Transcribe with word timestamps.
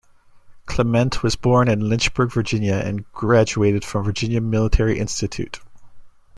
Clement 0.65 1.21
was 1.21 1.35
born 1.35 1.67
in 1.67 1.87
Lynchburg, 1.87 2.31
Virginia, 2.33 2.73
and 2.83 3.05
graduated 3.11 3.85
from 3.85 4.03
Virginia 4.03 4.41
Military 4.41 4.97
Institute. 4.97 5.59